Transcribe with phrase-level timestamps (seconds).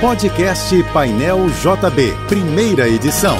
[0.00, 3.36] Podcast Painel JB, primeira edição.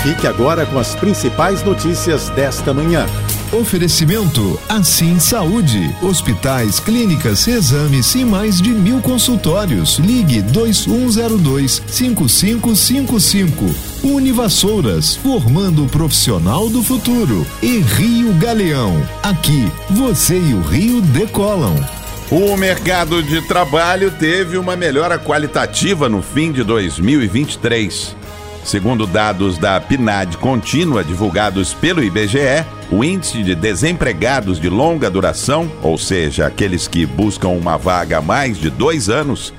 [0.00, 3.04] Fique agora com as principais notícias desta manhã.
[3.52, 5.92] Oferecimento Assim Saúde.
[6.00, 9.98] Hospitais, clínicas, exames e mais de mil consultórios.
[9.98, 13.74] Ligue 2102 5555.
[14.04, 17.44] Univassouras, formando o profissional do futuro.
[17.60, 19.04] E Rio Galeão.
[19.20, 21.99] Aqui, você e o Rio decolam.
[22.32, 28.16] O mercado de trabalho teve uma melhora qualitativa no fim de 2023.
[28.64, 35.68] Segundo dados da PNAD contínua divulgados pelo IBGE, o índice de desempregados de longa duração,
[35.82, 39.52] ou seja, aqueles que buscam uma vaga há mais de dois anos,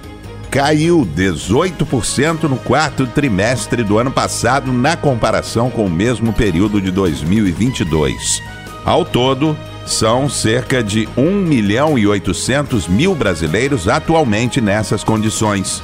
[0.50, 6.90] caiu 18% no quarto trimestre do ano passado na comparação com o mesmo período de
[6.90, 8.42] 2022.
[8.86, 15.82] Ao todo, são cerca de 1 milhão e 800 mil brasileiros atualmente nessas condições.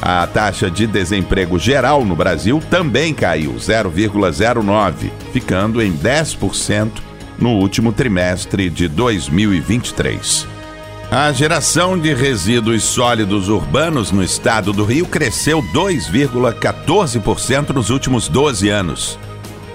[0.00, 6.90] A taxa de desemprego geral no Brasil também caiu 0,09, ficando em 10%
[7.38, 10.46] no último trimestre de 2023.
[11.10, 18.68] A geração de resíduos sólidos urbanos no estado do Rio cresceu 2,14% nos últimos 12
[18.68, 19.18] anos.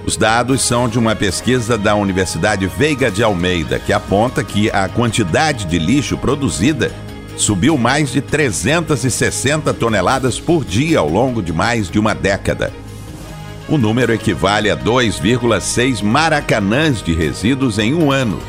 [0.05, 4.89] Os dados são de uma pesquisa da Universidade Veiga de Almeida, que aponta que a
[4.89, 6.91] quantidade de lixo produzida
[7.37, 12.73] subiu mais de 360 toneladas por dia ao longo de mais de uma década.
[13.69, 18.39] O número equivale a 2,6 maracanãs de resíduos em um ano.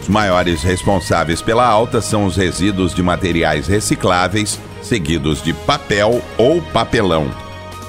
[0.00, 6.60] Os maiores responsáveis pela alta são os resíduos de materiais recicláveis, seguidos de papel ou
[6.60, 7.30] papelão.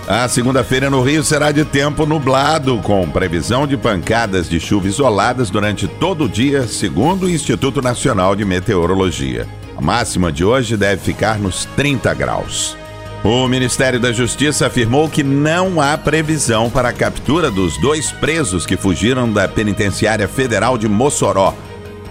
[0.07, 5.49] A segunda-feira no Rio será de tempo nublado, com previsão de pancadas de chuva isoladas
[5.49, 9.47] durante todo o dia, segundo o Instituto Nacional de Meteorologia.
[9.77, 12.75] A máxima de hoje deve ficar nos 30 graus.
[13.23, 18.65] O Ministério da Justiça afirmou que não há previsão para a captura dos dois presos
[18.65, 21.55] que fugiram da Penitenciária Federal de Mossoró.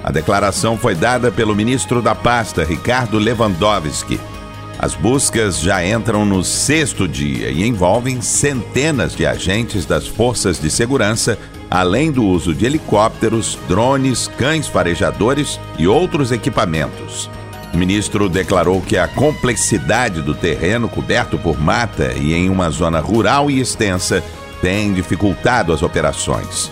[0.03, 4.19] A declaração foi dada pelo ministro da pasta, Ricardo Lewandowski.
[4.79, 10.71] As buscas já entram no sexto dia e envolvem centenas de agentes das forças de
[10.71, 11.39] segurança,
[11.71, 17.31] além do uso de helicópteros, drones, cães farejadores e outros equipamentos.
[17.73, 23.01] O ministro declarou que a complexidade do terreno coberto por mata e em uma zona
[23.01, 24.23] rural e extensa
[24.61, 26.71] tem dificultado as operações.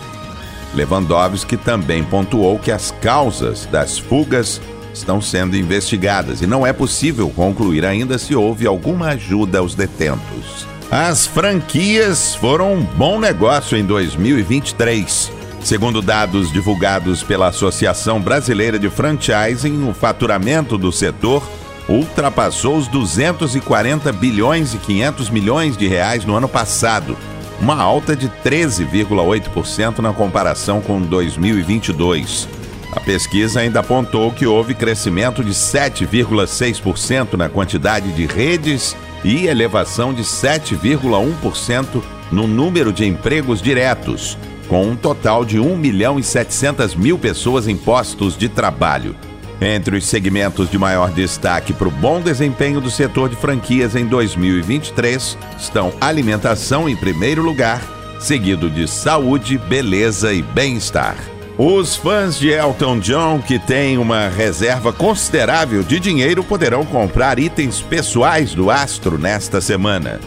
[0.73, 4.61] Lewandowski também pontuou que as causas das fugas
[4.93, 10.65] estão sendo investigadas e não é possível concluir ainda se houve alguma ajuda aos detentos.
[10.89, 15.31] As franquias foram um bom negócio em 2023.
[15.63, 21.47] Segundo dados divulgados pela Associação Brasileira de Franchising, o faturamento do setor
[21.87, 27.17] ultrapassou os 240 bilhões e 500 milhões de reais no ano passado,
[27.59, 32.47] uma alta de 13,8% na comparação com 2022.
[32.91, 40.13] A pesquisa ainda apontou que houve crescimento de 7,6% na quantidade de redes e elevação
[40.13, 44.37] de 7,1% no número de empregos diretos,
[44.67, 49.15] com um total de 1 milhão e 700 mil pessoas em postos de trabalho.
[49.61, 54.05] Entre os segmentos de maior destaque para o bom desempenho do setor de franquias em
[54.05, 57.81] 2023 estão alimentação em primeiro lugar,
[58.19, 61.30] seguido de saúde, beleza e bem-estar.
[61.63, 67.79] Os fãs de Elton John que têm uma reserva considerável de dinheiro poderão comprar itens
[67.79, 70.19] pessoais do astro nesta semana.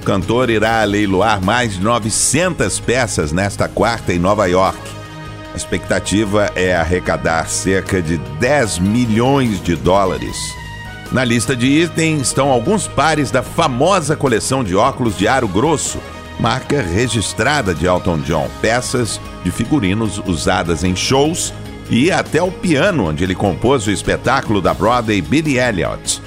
[0.00, 4.80] O cantor irá leiloar mais de 900 peças nesta quarta em Nova York.
[5.54, 10.36] A expectativa é arrecadar cerca de 10 milhões de dólares.
[11.12, 16.00] Na lista de itens estão alguns pares da famosa coleção de óculos de aro grosso,
[16.42, 21.54] marca registrada de Elton John, peças de figurinos usadas em shows
[21.88, 26.20] e até o piano onde ele compôs o espetáculo da Broadway Billy Elliot.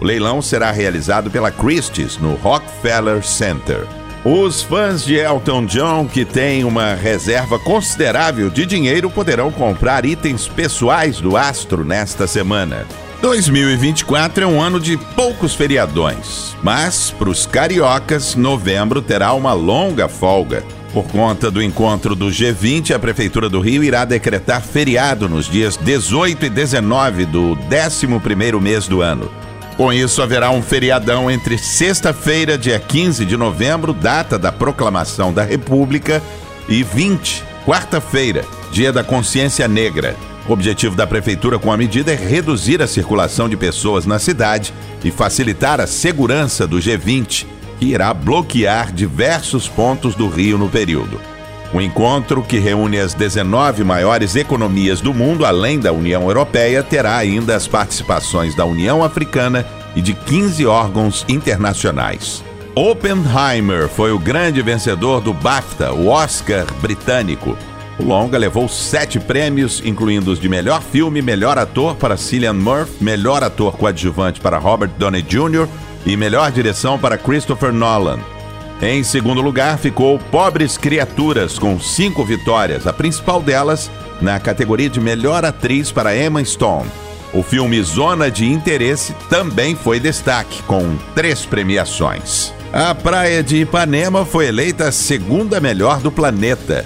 [0.00, 3.86] O leilão será realizado pela Christie's no Rockefeller Center.
[4.24, 10.48] Os fãs de Elton John que têm uma reserva considerável de dinheiro poderão comprar itens
[10.48, 12.86] pessoais do astro nesta semana.
[13.24, 20.10] 2024 é um ano de poucos feriadões, mas para os cariocas, novembro terá uma longa
[20.10, 20.62] folga.
[20.92, 25.74] Por conta do encontro do G20, a Prefeitura do Rio irá decretar feriado nos dias
[25.74, 29.30] 18 e 19 do 11º mês do ano.
[29.78, 35.44] Com isso, haverá um feriadão entre sexta-feira, dia 15 de novembro, data da proclamação da
[35.44, 36.22] República,
[36.68, 40.14] e 20, quarta-feira, dia da consciência negra.
[40.46, 44.74] O objetivo da prefeitura com a medida é reduzir a circulação de pessoas na cidade
[45.02, 47.46] e facilitar a segurança do G20,
[47.78, 51.18] que irá bloquear diversos pontos do Rio no período.
[51.72, 57.16] O encontro, que reúne as 19 maiores economias do mundo, além da União Europeia, terá
[57.16, 59.66] ainda as participações da União Africana
[59.96, 62.44] e de 15 órgãos internacionais.
[62.76, 67.56] Oppenheimer foi o grande vencedor do BAFTA, o Oscar britânico.
[67.98, 73.02] O longa levou sete prêmios, incluindo os de melhor filme, melhor ator para Cillian Murphy,
[73.02, 75.68] melhor ator coadjuvante para Robert Downey Jr.
[76.04, 78.18] e melhor direção para Christopher Nolan.
[78.82, 85.00] Em segundo lugar ficou Pobres Criaturas, com cinco vitórias, a principal delas na categoria de
[85.00, 86.90] melhor atriz para Emma Stone.
[87.32, 92.52] O filme Zona de Interesse também foi destaque, com três premiações.
[92.72, 96.84] A praia de Ipanema foi eleita a segunda melhor do planeta.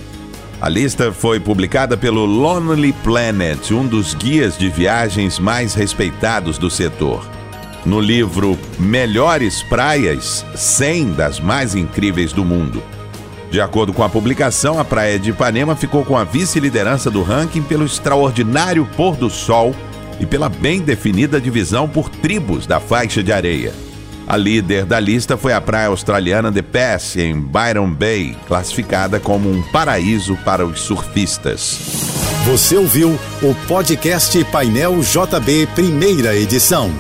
[0.60, 6.68] A lista foi publicada pelo Lonely Planet, um dos guias de viagens mais respeitados do
[6.68, 7.38] setor
[7.84, 12.82] no livro Melhores Praias 100 das mais incríveis do mundo.
[13.50, 17.62] De acordo com a publicação, a praia de Ipanema ficou com a vice-liderança do ranking
[17.62, 19.74] pelo extraordinário pôr do sol
[20.20, 23.72] e pela bem definida divisão por tribos da faixa de areia.
[24.28, 29.50] A líder da lista foi a praia australiana de Pass, em Byron Bay, classificada como
[29.50, 31.78] um paraíso para os surfistas.
[32.44, 36.90] Você ouviu o podcast Painel JB, primeira edição.